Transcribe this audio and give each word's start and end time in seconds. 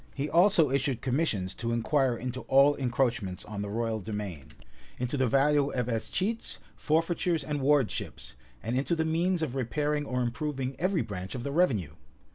He 0.15 0.27
also 0.31 0.71
issued 0.71 1.01
commissions 1.03 1.53
to 1.53 1.71
inquire 1.71 2.17
into 2.17 2.41
all 2.47 2.73
encroachments 2.75 3.45
on 3.45 3.61
the 3.61 3.69
royal 3.69 4.01
demesne; 4.01 4.47
into 4.97 5.15
the 5.15 5.27
value 5.27 5.69
of 5.73 5.85
escheats, 5.85 6.57
forfeitures, 6.75 7.43
and 7.43 7.61
Wardships; 7.61 8.33
and 8.63 8.75
into 8.75 8.95
the 8.95 9.05
means 9.05 9.43
of 9.43 9.53
repairing 9.53 10.05
or 10.07 10.23
improving 10.23 10.75
every 10.79 11.03
branch 11.03 11.35
of 11.35 11.43
the 11.43 11.51
revenue. 11.51 11.93